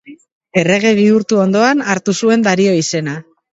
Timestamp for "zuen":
2.25-2.49